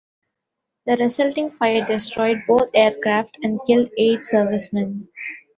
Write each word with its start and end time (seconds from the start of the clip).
The 0.87 0.97
resulting 0.97 1.51
fire 1.51 1.85
destroyed 1.85 2.41
both 2.47 2.71
aircraft 2.73 3.37
and 3.43 3.59
killed 3.67 3.91
eight 3.99 4.25
servicemen. 4.25 5.09